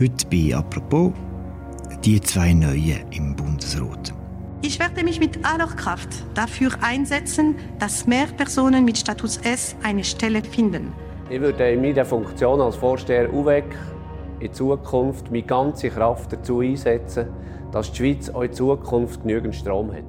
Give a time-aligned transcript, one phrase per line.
[0.00, 1.12] Heute bei «Apropos»
[2.04, 4.12] die zwei Neuen im Bundesrat.
[4.60, 10.02] Ich werde mich mit aller Kraft dafür einsetzen, dass mehr Personen mit Status S eine
[10.02, 10.92] Stelle finden.
[11.30, 13.66] Ich würde in meiner Funktion als Vorsteher UWEC
[14.40, 17.28] in Zukunft meine ganze Kraft dazu einsetzen,
[17.70, 20.02] dass die Schweiz auch in Zukunft genügend Strom hat.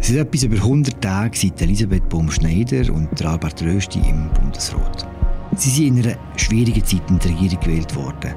[0.00, 5.11] Es sind etwas über 100 Tage seit Elisabeth Baum-Schneider und Albert Rösti im Bundesrat.
[5.56, 8.34] Sie sind in einer schwierigen Zeit in die Regierung gewählt worden.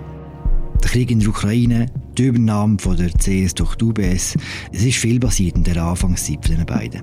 [0.83, 1.87] Der Krieg in der Ukraine,
[2.17, 4.35] die Übernahme von der CS durch die UBS,
[4.71, 7.01] es ist viel passiert in der Anfangszeit von den beiden.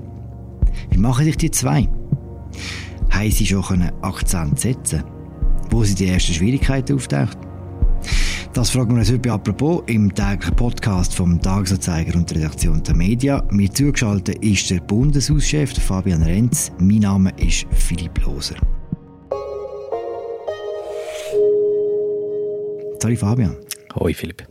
[0.91, 1.89] Wie machen sich die zwei?
[3.11, 5.03] Haben sie schon Akzent setzen
[5.73, 7.39] wo sind die ersten Schwierigkeiten auftaucht?
[8.53, 12.95] Das fragen wir uns heute apropos im täglichen Podcast vom Tagesanzeiger und der Redaktion der
[12.95, 13.43] Media.
[13.51, 16.71] Mir zugeschaltet ist der Bundeshauschef Fabian Renz.
[16.79, 18.57] Mein Name ist Philipp Loser.
[23.03, 23.57] Sorry Fabian.
[23.97, 24.47] Hoi Philipp.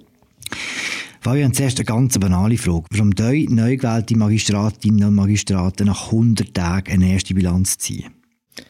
[1.22, 2.84] Fabian, zuerst eine ganz banale Frage.
[2.92, 8.12] Warum neu, neu gewählte Magistratinnen und Magistraten nach 100 Tagen eine erste Bilanz ziehen?
[8.58, 8.64] Die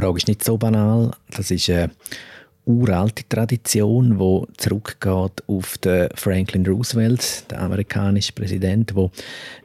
[0.00, 1.14] Frage ist nicht so banal.
[1.28, 1.90] Das ist eine
[2.64, 9.10] uralte Tradition, die zurückgeht auf den Franklin Roosevelt, den amerikanischen Präsident, der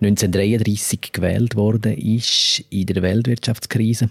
[0.02, 4.10] 1933 gewählt wurde ist in der Weltwirtschaftskrise.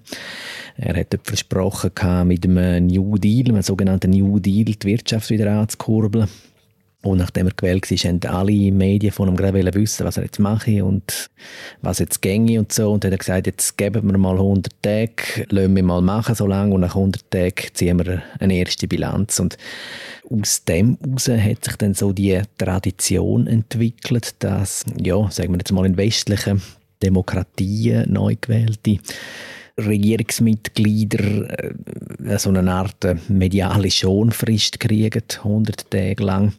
[0.76, 1.90] Er hat dort versprochen,
[2.26, 6.28] mit einem New Deal, einem sogenannten New Deal, die Wirtschaft wieder anzukurbeln.
[7.06, 10.40] Und nachdem er gewählt war, haben alle Medien von ihm gerade wissen, was er jetzt
[10.40, 11.30] mache und
[11.80, 12.92] was jetzt ginge und so.
[12.92, 16.34] Und dann hat er gesagt, jetzt geben wir mal 100 Tage, lassen wir mal machen
[16.34, 19.38] so lange und nach 100 Tagen ziehen wir eine erste Bilanz.
[19.38, 19.56] Und
[20.28, 25.72] aus dem heraus hat sich dann so die Tradition entwickelt, dass, ja, sagen wir jetzt
[25.72, 26.60] mal in westlichen
[27.02, 28.98] Demokratien neu gewählte
[29.78, 31.74] Regierungsmitglieder
[32.28, 36.54] äh, so eine Art äh, mediale Schonfrist kriegen, 100 Tage lang,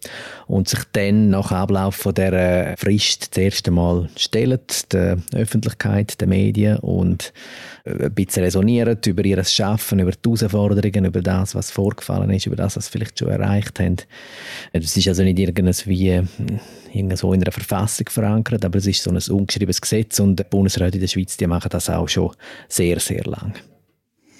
[0.45, 4.59] und sich dann nach Ablauf von der Frist das erste Mal stellen,
[4.91, 11.05] der Öffentlichkeit, den Medien und äh, ein bisschen resonieren über ihr Schaffen, über die Herausforderungen,
[11.05, 13.97] über das, was vorgefallen ist, über das, was sie vielleicht schon erreicht haben.
[14.73, 16.21] Es ist also nicht irgendwas wie
[17.15, 20.97] so in einer Verfassung verankert, aber es ist so ein ungeschriebenes Gesetz und die Bundesräte
[20.97, 22.31] in der Schweiz die machen das auch schon
[22.67, 23.53] sehr, sehr lang.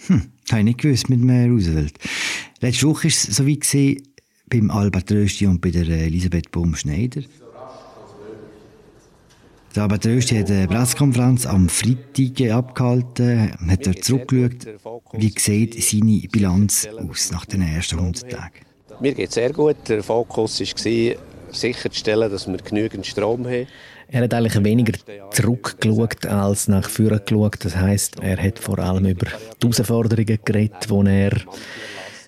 [0.07, 1.93] Hm, habe ich nicht gewusst mit dem Roosevelt.
[2.61, 4.03] Letzte Woche war es so wie gesehen
[4.49, 7.21] beim Albert Rösti und bei der Elisabeth Baum-Schneider.
[9.77, 14.65] Der Albert Rösti hat eine Pressekonferenz am Freitag abgehalten, hat dort zurückgeschaut.
[15.13, 18.65] Wie sieht seine Bilanz aus nach den ersten 100 Tagen?
[18.99, 19.75] Mir geht es sehr gut.
[19.87, 21.15] Der Fokus war,
[21.51, 23.67] sicherzustellen, dass wir genügend Strom haben.
[24.07, 24.93] Er hat eigentlich weniger
[25.29, 27.63] zurückgeschaut als nach vorne geschaut.
[27.63, 29.27] Das heißt, er hat vor allem über
[29.61, 31.33] die Herausforderungen geredet, die er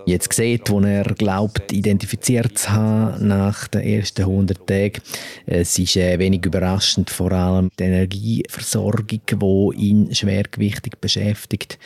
[0.06, 5.02] jetzt sieht, wo er glaubt, identifiziert zu haben nach den ersten 100 Tagen.
[5.46, 11.78] Es ist äh, wenig überraschend, vor allem die Energieversorgung, die ihn schwergewichtig beschäftigt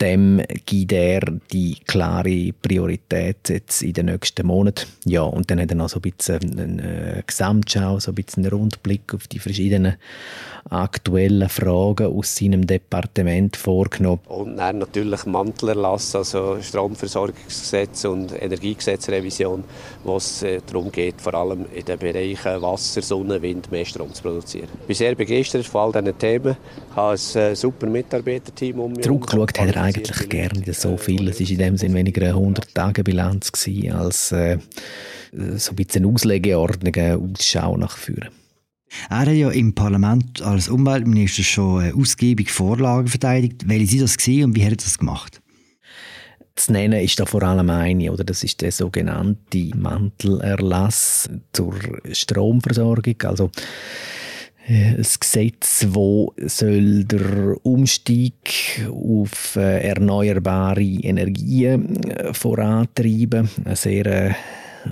[0.00, 1.20] dem gibt er
[1.52, 4.86] die klare Priorität jetzt in den nächsten Monaten.
[5.04, 8.52] Ja, und dann hat er noch so ein bisschen eine Gesamtschau, so ein bisschen einen
[8.52, 9.96] Rundblick auf die verschiedenen
[10.68, 14.20] aktuellen Fragen aus seinem Departement vorgenommen.
[14.28, 19.64] Und dann natürlich Mantelerlass, also Stromversorgungsgesetz und Energiegesetzrevision,
[20.04, 24.12] wo es äh, darum geht, vor allem in den Bereichen Wasser, Sonne, Wind mehr Strom
[24.12, 24.68] zu produzieren.
[24.82, 26.56] Ich bin sehr begeistert von all diesen Themen.
[26.90, 29.04] Ich habe ein äh, super Mitarbeiterteam um mich.
[29.04, 31.28] Zurückgeschaut hat er eigentlich gerne so viel.
[31.28, 33.52] Es war in dem Sinne weniger eine 100-Tage-Bilanz
[33.92, 34.58] als äh,
[35.32, 38.30] so ein bisschen Auslegeordnung, Ausschau nach vorne.
[39.08, 43.68] Er hat ja im Parlament als Umweltminister schon ausgiebig Vorlagen verteidigt.
[43.68, 45.40] Welche sind das gewesen und wie hat er das gemacht?
[46.56, 51.74] Zu nennen ist da vor allem eine, oder das ist der sogenannte Mantelerlass zur
[52.12, 53.16] Stromversorgung.
[53.22, 53.50] Also
[54.68, 63.48] ein Gesetz, wo soll der Umstieg auf äh, erneuerbare Energien äh, vorantreiben.
[63.64, 64.34] Eine sehr äh,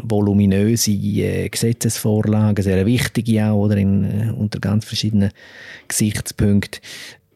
[0.03, 5.31] voluminöse Gesetzesvorlage, sehr wichtige auch, oder in, unter ganz verschiedenen
[5.87, 6.81] Gesichtspunkten.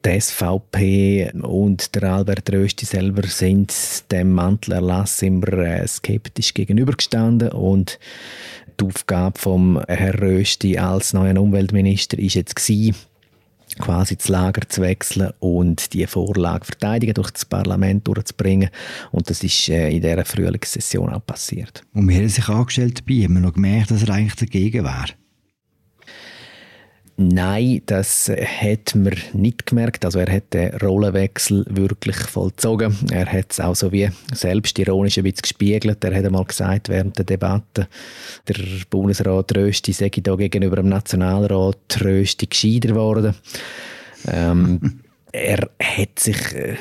[0.05, 3.73] Die SVP und der Albert Rösti selber sind
[4.11, 8.00] dem Mantelerlass immer skeptisch gegenübergestanden und
[8.80, 12.96] die Aufgabe von Herrn Rösti als neuen Umweltminister ist jetzt gewesen,
[13.78, 18.70] quasi das Lager zu wechseln und die Vorlage verteidigen durch das Parlament durchzubringen.
[19.10, 21.82] Und das ist äh, in dieser Frühlingssession auch passiert.
[21.94, 25.21] Und wir haben sich angestellt dabei, haben wir noch gemerkt, dass er eigentlich dagegen wäre.
[27.17, 30.05] Nein, das hat man nicht gemerkt.
[30.05, 32.97] Also er hat den Rollenwechsel wirklich vollzogen.
[33.11, 36.03] Er hat es auch so wie selbstironisch ein bisschen gespiegelt.
[36.03, 37.87] Er hat einmal gesagt während der Debatte,
[38.49, 38.56] der
[38.88, 43.35] Bundesrat Rösti sei da gegenüber dem Nationalrat Rösti gescheiter geworden.
[44.26, 45.00] Ähm,
[45.32, 46.76] er hat sich äh,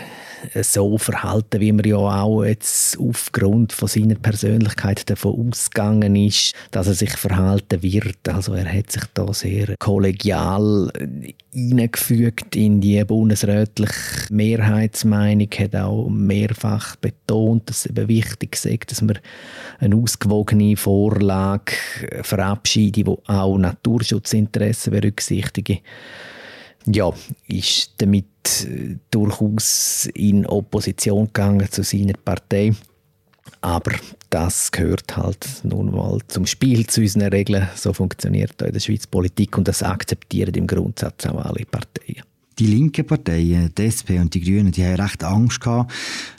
[0.61, 6.87] so verhalten, wie man ja auch jetzt aufgrund von seiner Persönlichkeit davon ausgegangen ist, dass
[6.87, 8.27] er sich verhalten wird.
[8.29, 10.91] Also er hat sich da sehr kollegial
[11.51, 13.93] hineingefügt in die bundesrätliche
[14.29, 19.19] Mehrheitsmeinung, hat auch mehrfach betont, dass es eben wichtig ist, dass man
[19.79, 21.73] eine ausgewogene Vorlage
[22.21, 25.79] verabschieden, die auch Naturschutzinteressen berücksichtigen
[26.85, 27.11] ja,
[27.47, 28.25] ist damit
[28.65, 32.73] äh, durchaus in Opposition gegangen zu seiner Partei.
[33.61, 33.91] Aber
[34.29, 37.67] das gehört halt nun mal zum Spiel, zu unseren Regeln.
[37.75, 42.23] So funktioniert in der Schweiz Politik und das akzeptieren im Grundsatz auch alle Parteien.
[42.57, 45.91] Die linken Parteien, die SP und die Grünen, die haben recht Angst gehabt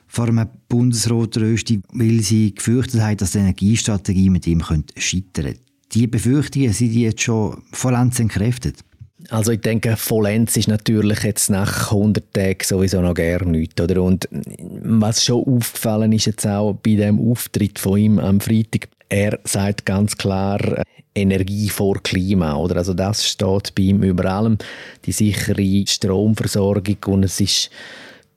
[0.07, 4.63] vor einem Bundesrat Rösti, weil sie gefürchtet haben, dass die Energiestrategie mit ihm
[4.97, 5.61] scheitern könnte.
[5.93, 8.81] Die Befürchtungen sind jetzt schon vollends entkräftet.
[9.31, 13.81] Also ich denke, vollends ist natürlich jetzt nach 100 Tagen sowieso noch gar nichts.
[13.81, 14.03] Oder?
[14.03, 19.39] Und was schon aufgefallen ist jetzt auch bei dem Auftritt von ihm am Freitag, er
[19.45, 20.83] sagt ganz klar,
[21.15, 22.57] Energie vor Klima.
[22.57, 22.77] Oder?
[22.77, 24.59] Also das steht bei ihm über allem.
[25.05, 27.71] Die sichere Stromversorgung und es ist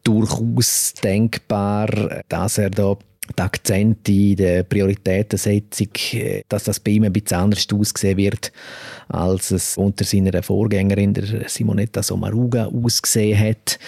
[0.03, 2.97] durchaus denkbar, dass er da
[3.37, 8.51] die Akzente in der Prioritätensetzung, äh, dass das bei ihm ein bisschen anders aussehen wird,
[9.07, 13.79] als es unter seiner Vorgängerin, der Simonetta Sommaruga, ausgesehen hat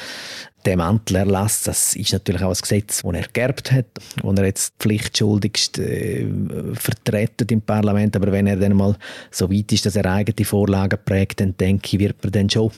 [0.65, 4.73] der Mantelerlass, das ist natürlich auch ein Gesetz, das er geerbt hat, das er jetzt
[4.79, 6.27] pflichtschuldigst äh,
[6.73, 8.15] vertreten im Parlament.
[8.15, 8.97] Aber wenn er dann mal
[9.31, 12.71] so weit ist, dass er eigene Vorlagen prägt, dann denke ich, wird man dann schon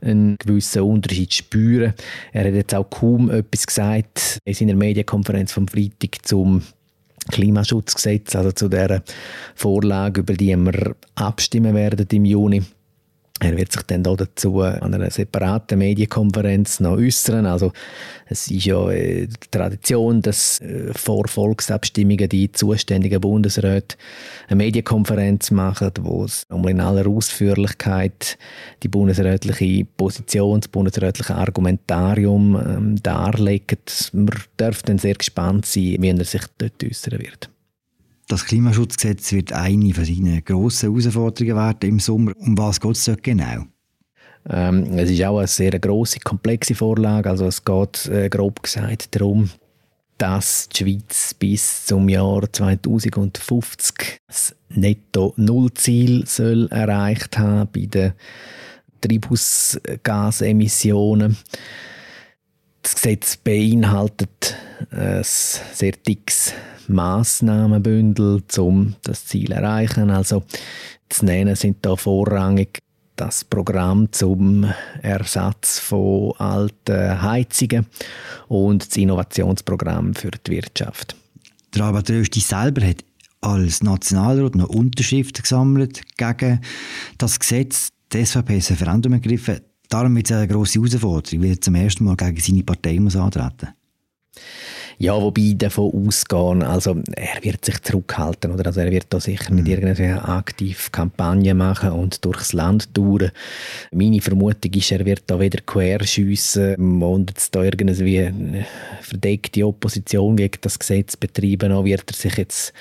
[0.00, 1.94] einen gewissen Unterschied spüren.
[2.32, 6.62] Er hat jetzt auch kaum etwas gesagt in seiner Medienkonferenz vom Freitag zum
[7.30, 9.02] Klimaschutzgesetz, also zu der
[9.54, 12.62] Vorlage, über die wir abstimmen werden im Juni.
[13.42, 17.46] Er wird sich dann dazu an einer separaten Medienkonferenz noch äußern.
[17.46, 17.72] Also
[18.26, 23.96] es ist ja äh, Tradition, dass äh, vor Volksabstimmungen die zuständigen Bundesräte
[24.48, 28.36] eine Medienkonferenz machen, wo es nochmal in aller Ausführlichkeit
[28.82, 33.78] die bundesrätliche Position, das bundesrätliche Argumentarium ähm, darlegen.
[34.12, 34.28] Man
[34.58, 37.48] darf dann sehr gespannt sein, wie er sich dort äußern wird.
[38.30, 42.30] Das Klimaschutzgesetz wird eine von seinen grossen Herausforderungen werden im Sommer.
[42.38, 43.64] Um was geht es dort genau?
[44.48, 47.28] Ähm, es ist auch eine sehr grosse, komplexe Vorlage.
[47.28, 49.50] Also es geht äh, grob gesagt darum,
[50.16, 56.24] dass die Schweiz bis zum Jahr 2050 das Netto-Null-Ziel
[56.70, 58.12] erreicht haben bei den
[59.00, 61.36] Treibhausgasemissionen.
[62.80, 64.54] Das Gesetz beinhaltet
[64.92, 66.54] ein sehr dickes
[66.92, 70.10] Massnahmenbündel, um das Ziel zu erreichen.
[70.10, 70.42] Also
[71.08, 72.80] zu nennen sind da vorrangig
[73.16, 74.64] das Programm zum
[75.02, 77.86] Ersatz von alten Heizungen
[78.48, 81.16] und das Innovationsprogramm für die Wirtschaft.
[81.74, 83.04] Der Albert Rösti selber hat
[83.42, 86.60] als Nationalrat noch Unterschriften gesammelt gegen
[87.18, 87.90] das Gesetz.
[88.12, 89.60] Die SVP ist ein Referendum ergriffen.
[89.88, 93.16] Darum wird es eine grosse Herausforderung, weil er zum ersten Mal gegen seine Partei muss
[93.16, 94.40] antreten muss.
[95.02, 98.66] Ja, wobei davon ausgehen, also er wird sich zurückhalten, oder?
[98.66, 99.72] Also er wird da sicher nicht mhm.
[99.72, 103.30] irgendeine aktiv Kampagne machen und durchs Land touren.
[103.92, 108.30] Meine Vermutung ist, er wird da wieder querschiessen und jetzt da irgendwie
[109.00, 112.74] verdeckte Opposition gegen das Gesetz betreiben, auch wird er sich jetzt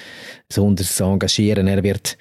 [0.50, 1.68] besonders engagieren.
[1.68, 2.18] Er wird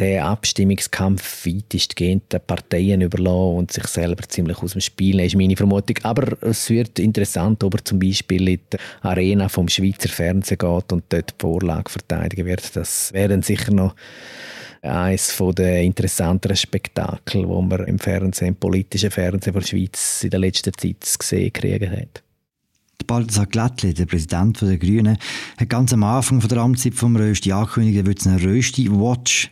[0.00, 5.36] den Abstimmungskampf weitestgehend den Parteien überlassen und sich selber ziemlich aus dem Spiel nehmen, ist
[5.36, 5.96] meine Vermutung.
[6.02, 10.92] Aber es wird interessant, ob er zum Beispiel in die Arena vom Schweizer Fernsehen geht
[10.92, 12.74] und dort die Vorlage verteidigen wird.
[12.74, 13.94] Das wäre sicher noch
[14.82, 20.40] eines der interessanteren Spektakel, wo man im Fernsehen, im politischen Fernsehen der Schweiz in der
[20.40, 22.22] letzten Zeit gesehen kriegen hat.
[23.06, 25.18] Balthasar Glättli, der Präsident der Grünen,
[25.56, 29.50] hat ganz am Anfang der Amtszeit vom Rösti angekündigt, er würde eine Rösti-Watch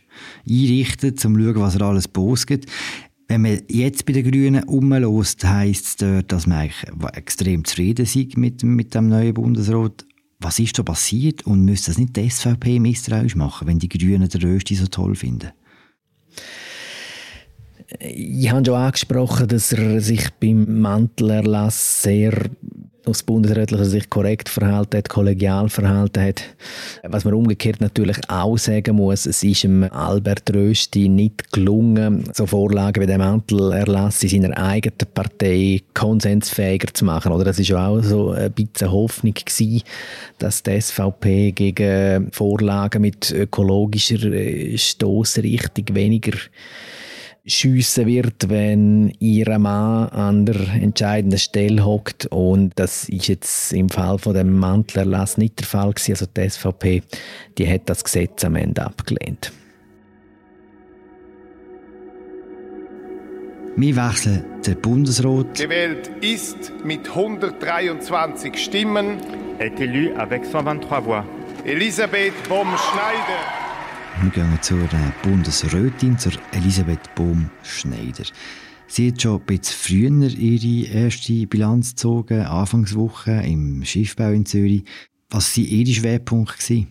[0.49, 2.67] einrichten, um zu schauen, was er alles postet.
[3.29, 8.05] Wenn man jetzt bei den Grünen umlässt, heisst es dort, dass man eigentlich extrem zufrieden
[8.05, 10.05] ist mit, mit dem neuen Bundesrat.
[10.39, 14.29] Was ist da passiert und müsste das nicht die SVP misstrauisch machen, wenn die Grünen
[14.29, 15.53] den Rösti so toll finden?
[18.01, 22.51] Ich habe schon angesprochen, dass er sich beim Mantelerlass sehr
[23.05, 26.43] aus bundesrätlicher Sicht korrekt verhalten hat, kollegial verhalten hat.
[27.03, 32.47] Was man umgekehrt natürlich auch sagen muss, es ist dem Albert Rösti nicht gelungen, so
[32.47, 37.33] Vorlagen wie der Mantelerlass in seiner eigenen Partei konsensfähiger zu machen.
[37.33, 39.83] Oder das ist auch so ein bisschen Hoffnung gewesen,
[40.39, 46.39] dass die SVP gegen Vorlagen mit ökologischer äh, Stoßrichtung weniger
[47.45, 52.27] schiessen wird, wenn ihr Mann an der entscheidenden Stelle hockt.
[52.27, 56.13] Und das ist jetzt im Fall von dem Mantelerlass nicht der Fall gewesen.
[56.13, 57.03] Also die SVP,
[57.59, 59.53] die hat das Gesetz am Ende abgelehnt.
[63.75, 65.59] Wir wechseln den Bundesrat.
[65.59, 69.17] Gewählt ist mit 123 Stimmen.
[69.59, 71.25] Est élu avec 123 voix.
[71.65, 73.62] Elisabeth Bohm-Schneider.
[74.21, 74.89] Wir gehen zur
[75.23, 78.25] Bundesrätin, zur Elisabeth Bohm-Schneider.
[78.87, 84.85] Sie hat schon ein bisschen früher ihre erste Bilanz gezogen, Anfangswoche im Schiffbau in Zürich.
[85.31, 86.87] Was waren Ihre Schwerpunkte?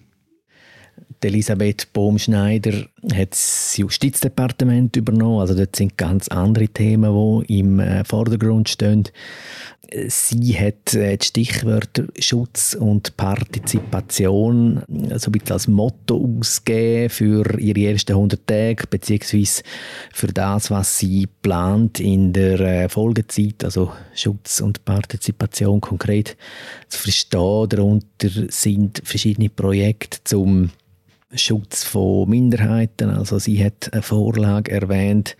[1.26, 5.40] Elisabeth Bohm-Schneider hat das Justizdepartement übernommen.
[5.40, 9.04] Also dort sind ganz andere Themen, die im äh, Vordergrund stehen.
[10.08, 17.60] Sie hat äh, die Stichwörter Schutz und Partizipation so ein bisschen als Motto ausgegeben für
[17.60, 19.64] ihre ersten 100 Tage, beziehungsweise
[20.14, 26.38] für das, was sie plant in der äh, Folgezeit, also Schutz und Partizipation konkret
[26.88, 27.68] zu verstehen.
[27.68, 30.70] Darunter sind verschiedene Projekte zum
[31.34, 33.10] Schutz von Minderheiten.
[33.10, 35.38] Also sie hat eine Vorlage erwähnt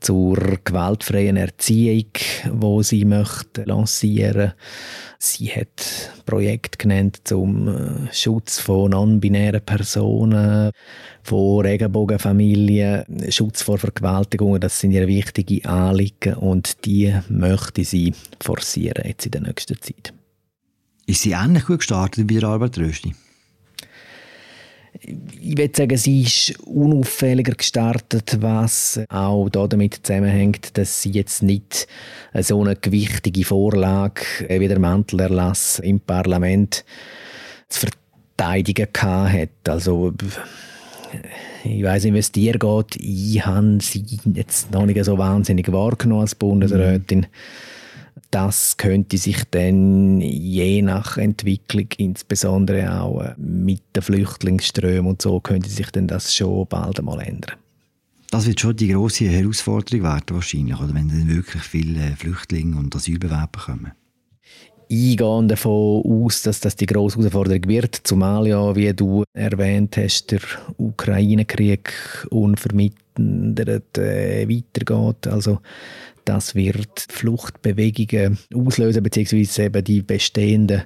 [0.00, 2.10] zur gewaltfreien Erziehung,
[2.52, 4.52] wo sie möchte lancieren.
[5.18, 10.70] Sie hat Projekt genannt zum äh, Schutz von non-binären Personen,
[11.22, 14.60] von Regenbogenfamilien, Schutz vor Vergewaltigungen.
[14.60, 20.12] Das sind ihre wichtigen Anliegen und die möchte sie forcieren jetzt in der nächsten Zeit.
[21.06, 23.14] Ist sie ähnlich gut gestartet wie der Albert Rösti?
[25.40, 31.86] Ich würde sagen, sie ist unauffälliger gestartet, was auch damit zusammenhängt, dass sie jetzt nicht
[32.34, 36.84] so eine gewichtige Vorlage wie der Mantelerlass im Parlament
[37.68, 39.68] zu verteidigen hat.
[39.68, 40.12] Also
[41.64, 42.96] ich weiß nicht, wie es dir geht.
[42.96, 47.20] Ich habe sie jetzt noch nicht so wahnsinnig wahrgenommen als Bundesrätin.
[47.20, 47.26] Mhm
[48.30, 55.40] das könnte sich dann je nach Entwicklung, insbesondere auch äh, mit den Flüchtlingsströmen und so,
[55.40, 57.56] könnte sich dann das schon bald einmal ändern.
[58.30, 62.94] Das wird schon die große Herausforderung werden wahrscheinlich, oder wenn dann wirklich viele Flüchtlinge und
[62.94, 63.92] Asylbewerber kommen.
[64.90, 69.98] Ich gehe davon aus, dass das die grosse Herausforderung wird, zumal ja, wie du erwähnt
[69.98, 70.40] hast, der
[70.78, 71.92] Ukraine-Krieg
[72.30, 75.26] unvermittelt äh, weitergeht.
[75.26, 75.60] Also
[76.28, 80.82] das wird Fluchtbewegungen auslösen, beziehungsweise eben die bestehenden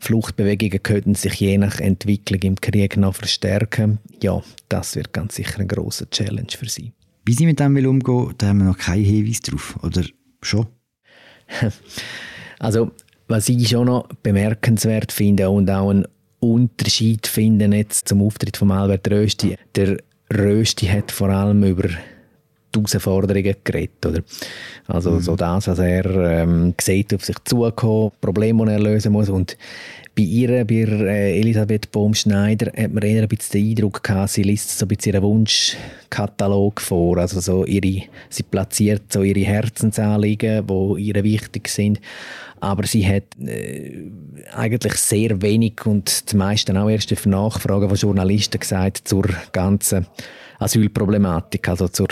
[0.00, 3.98] Fluchtbewegungen könnten sich je nach Entwicklung im Krieg noch verstärken.
[4.22, 6.92] Ja, das wird ganz sicher ein großer Challenge für sie.
[7.26, 10.04] Wie sie mit dem will umgehen, da haben wir noch keinen Hinweis drauf, oder
[10.42, 10.66] schon?
[12.62, 12.90] Also,
[13.26, 16.06] was ich schon noch bemerkenswert finde und auch einen
[16.40, 19.96] Unterschied finde jetzt zum Auftritt von Albert Rösti, der
[20.30, 21.88] Rösti hat vor allem über
[22.74, 24.06] Herausforderungen geredet.
[24.06, 24.20] Oder?
[24.86, 25.20] Also mhm.
[25.20, 26.06] so das, was er
[26.42, 29.28] ähm, sieht, auf sich zukommen, Probleme, die er lösen muss.
[29.28, 29.56] Und
[30.16, 34.42] bei ihr, bei äh, Elisabeth Bohm-Schneider, hat man eher ein bisschen den Eindruck gehabt, sie
[34.42, 37.18] liest so ein bisschen ihren Wunschkatalog vor.
[37.18, 42.00] Also so ihre, sie platziert so ihre Herzensanliegen, die ihr wichtig sind.
[42.60, 44.10] Aber sie hat äh,
[44.54, 50.06] eigentlich sehr wenig und die meisten auch erst auf Nachfragen von Journalisten gesagt zur ganzen
[50.60, 52.08] Asylproblematik, also zur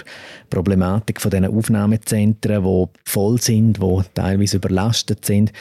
[0.51, 5.53] Problematik von diesen Aufnahmezentren, die voll sind, die teilweise überlastet sind.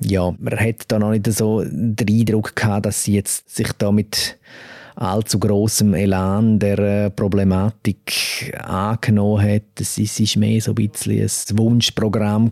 [0.00, 3.92] Ja, man hat da noch nicht so den Eindruck gehabt, dass sie jetzt sich da
[3.92, 4.38] mit
[4.94, 9.78] allzu großem Elan der äh, Problematik angenommen hat.
[9.78, 12.50] Es ist mehr so ein bisschen ein Wunschprogramm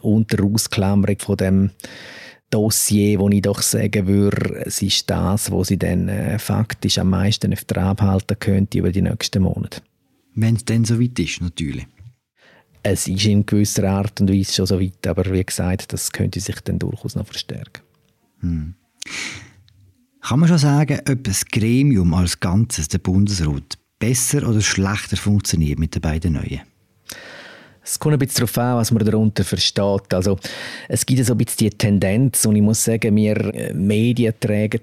[0.00, 1.70] unter Ausklammerung von dem
[2.50, 7.10] Dossier, wo ich doch sagen würde, es ist das, wo sie dann äh, faktisch am
[7.10, 9.82] meisten auf der abhalten könnte über die nächsten Monate.
[10.34, 11.86] Wenn es dann so weit ist, natürlich.
[12.82, 16.40] Es ist in gewisser Art und Weise schon so weit, aber wie gesagt, das könnte
[16.40, 17.82] sich dann durchaus noch verstärken.
[18.40, 18.74] Hm.
[20.20, 25.78] Kann man schon sagen, ob das Gremium als Ganzes, der Bundesrat, besser oder schlechter funktioniert
[25.78, 26.60] mit den beiden neuen?
[27.88, 30.12] Es kommt ein bisschen darauf an, was man darunter versteht.
[30.12, 30.36] Also,
[30.88, 34.82] es gibt so ein bisschen die Tendenz, und ich muss sagen, wir äh, Medien tragen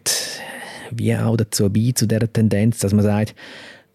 [0.92, 3.36] wie auch dazu bei, zu dieser Tendenz, dass man sagt,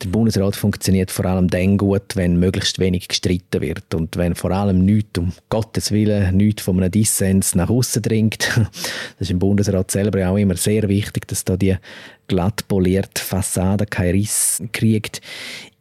[0.03, 4.51] der Bundesrat funktioniert vor allem dann gut, wenn möglichst wenig gestritten wird und wenn vor
[4.51, 8.49] allem nichts, um Gottes Willen, nichts von einem Dissens nach außen dringt.
[9.19, 11.77] Das ist im Bundesrat selber auch immer sehr wichtig, dass da die
[12.29, 15.21] glatt polierte Fassade keinen Riss kriegt.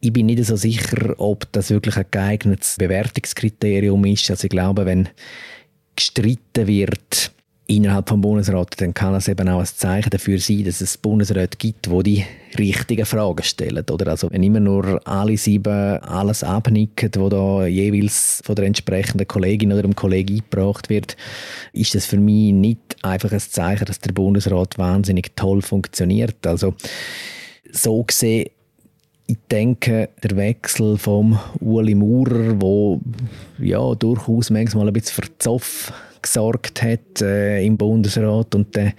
[0.00, 4.30] Ich bin nicht so sicher, ob das wirklich ein geeignetes Bewertungskriterium ist.
[4.30, 5.08] Also ich glaube, wenn
[5.96, 7.32] gestritten wird,
[7.70, 11.56] innerhalb vom Bundesrat, dann kann es eben auch ein Zeichen dafür sein, dass es Bundesräte
[11.56, 12.24] gibt, wo die
[12.58, 13.84] richtigen Fragen stellen.
[13.88, 14.08] Oder?
[14.08, 19.72] Also wenn immer nur alle sieben alles abnicken, wo da jeweils von der entsprechenden Kollegin
[19.72, 21.16] oder dem Kollegen eingebracht wird,
[21.72, 26.44] ist das für mich nicht einfach ein Zeichen, dass der Bundesrat wahnsinnig toll funktioniert.
[26.46, 26.74] Also
[27.70, 28.50] so gesehen
[29.28, 33.00] ich denke, der Wechsel vom Uli Maurer, wo
[33.60, 38.92] ja durchaus manchmal ein bisschen für Zoff gesorgt hat äh, im Bundesrat und der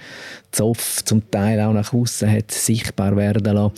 [0.51, 3.73] Zoff zum Teil auch nach außen hat sichtbar werden lassen.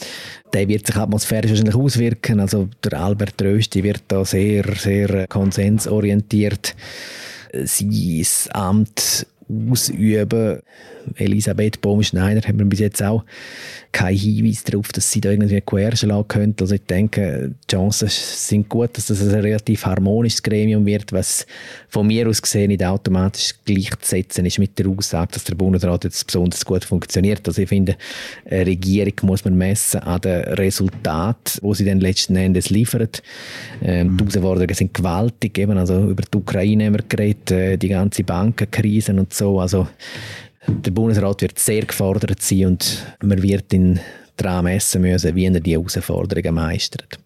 [0.53, 2.39] Der wird sich atmosphärisch wahrscheinlich auswirken.
[2.39, 6.75] Also der Albert Rösti wird da sehr, sehr konsensorientiert
[7.53, 10.59] sein Amt ausüben.
[11.15, 13.25] Elisabeth Baumschneider hat bis jetzt auch
[13.91, 16.63] keinen Hinweis darauf, dass sie da irgendwie coercion lassen könnte.
[16.63, 21.45] Also ich denke, die Chancen sind gut, dass das ein relativ harmonisches Gremium wird, was
[21.89, 26.25] von mir aus gesehen nicht automatisch gleichzusetzen ist mit der Aussage, dass der Bundesrat jetzt
[26.25, 27.47] besonders gut funktioniert.
[27.47, 27.97] Also ich finde,
[28.49, 33.21] eine Regierung muss man messen an den Resultaten, wo sie dann letzten Endes liefert.
[33.83, 37.89] Ähm, die Herausforderungen sind gewaltig, eben, also über die Ukraine haben wir geredet, äh, die
[37.89, 39.87] ganze Bankenkrise und so, also
[40.67, 43.99] der Bundesrat wird sehr gefordert sein und man wird ihn
[44.37, 47.19] daran messen müssen, wie er die Herausforderungen meistert.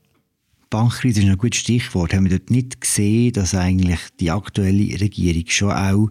[0.69, 2.13] Bankkrise ist ein gutes Stichwort.
[2.13, 6.09] Haben wir dort nicht gesehen, dass eigentlich die aktuelle Regierung schon auch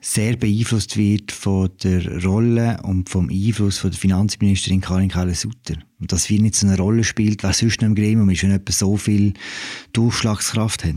[0.00, 5.74] sehr beeinflusst wird von der Rolle und vom Einfluss von der Finanzministerin Karin Keller-Sutter.
[6.00, 8.72] Und dass wir nicht so eine Rolle spielt, was sonst im Gremium ist, wenn jemand
[8.72, 9.34] so viel
[9.92, 10.94] Durchschlagskraft hat.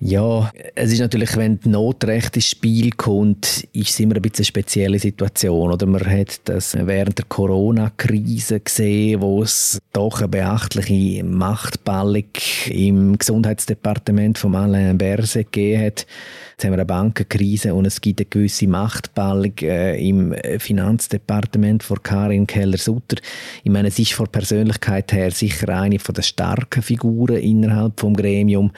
[0.00, 4.38] Ja, es ist natürlich, wenn die Notrecht ins Spiel kommt, ist es immer ein bisschen
[4.38, 5.72] eine spezielle Situation.
[5.72, 12.28] Oder man hat das während der Corona-Krise gesehen, wo es doch eine beachtliche Machtballung
[12.70, 16.06] im Gesundheitsdepartement von Alain Berset gegeben hat
[16.58, 22.02] Jetzt haben wir eine Bankenkrise und es gibt eine gewisse Machtballung äh, im Finanzdepartement von
[22.02, 23.18] Karin Keller-Sutter.
[23.62, 28.72] Ich meine, es ist von Persönlichkeit her sicher eine der starken Figuren innerhalb vom Gremium,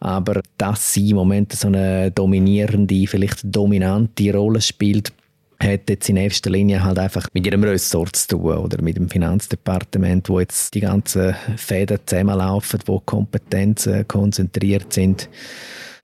[0.00, 5.12] aber dass sie im Moment so eine dominierende, vielleicht dominante Rolle spielt,
[5.60, 9.08] hat jetzt in erster Linie halt einfach mit ihrem Ressort zu tun oder mit dem
[9.08, 15.28] Finanzdepartement, wo jetzt die ganzen Fäden zusammenlaufen, wo Kompetenzen konzentriert sind.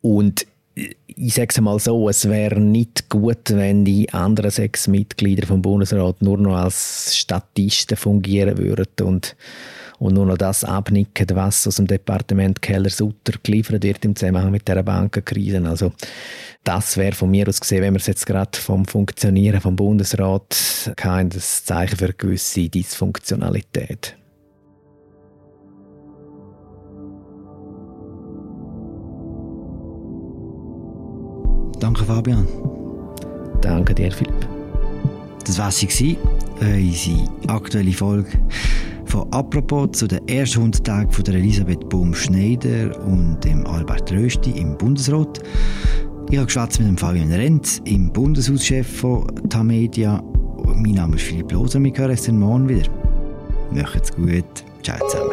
[0.00, 5.46] Und ich sage es mal so, es wäre nicht gut, wenn die anderen sechs Mitglieder
[5.46, 9.36] vom Bundesrat nur noch als Statisten fungieren würden und,
[9.98, 14.66] und nur noch das abnicken, was aus dem Departement Keller-Sutter geliefert wird im Zusammenhang mit
[14.68, 15.62] der Bankenkrise.
[15.64, 15.92] Also
[16.64, 20.92] das wäre von mir aus gesehen, wenn wir es jetzt gerade vom Funktionieren vom Bundesrat
[20.96, 24.16] kein Zeichen für eine gewisse Dysfunktionalität.
[31.80, 32.46] Danke, Fabian.
[33.60, 34.46] Danke dir, Philipp.
[35.44, 36.16] Das war sie,
[36.60, 38.30] unsere aktuelle Folge
[39.12, 44.52] von «Apropos» zu den ersten 100 Tagen von der Elisabeth Baum-Schneider und dem Albert Rösti
[44.52, 45.42] im Bundesrat.
[46.30, 50.22] Ich habe geschwätzt mit dem Fabian Renz, im Bundeshauschef von Tamedia.
[50.76, 52.88] Mein Name ist Philipp Loser, wir hören uns morgen wieder.
[53.70, 54.46] Macht's gut.
[54.82, 55.31] Ciao zusammen.